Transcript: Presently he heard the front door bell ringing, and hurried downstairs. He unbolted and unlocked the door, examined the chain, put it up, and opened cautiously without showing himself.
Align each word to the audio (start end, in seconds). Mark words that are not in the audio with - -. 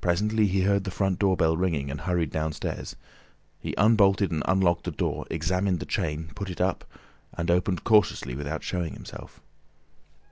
Presently 0.00 0.48
he 0.48 0.62
heard 0.62 0.82
the 0.82 0.90
front 0.90 1.20
door 1.20 1.36
bell 1.36 1.56
ringing, 1.56 1.88
and 1.88 2.00
hurried 2.00 2.30
downstairs. 2.32 2.96
He 3.60 3.72
unbolted 3.78 4.32
and 4.32 4.42
unlocked 4.48 4.82
the 4.82 4.90
door, 4.90 5.26
examined 5.30 5.78
the 5.78 5.86
chain, 5.86 6.32
put 6.34 6.50
it 6.50 6.60
up, 6.60 6.84
and 7.34 7.48
opened 7.48 7.84
cautiously 7.84 8.34
without 8.34 8.64
showing 8.64 8.94
himself. 8.94 9.40